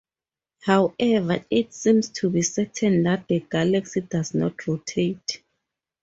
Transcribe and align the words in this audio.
However, 0.63 1.45
it 1.51 1.75
seems 1.75 2.09
to 2.09 2.31
be 2.31 2.41
certain 2.41 3.03
that 3.03 3.27
the 3.27 3.39
galaxy 3.41 4.01
does 4.01 4.33
not 4.33 4.65
rotate. 4.65 5.43